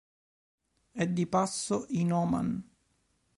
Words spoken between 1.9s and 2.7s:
Oman.